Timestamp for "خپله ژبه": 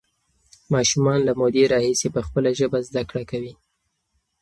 2.27-2.79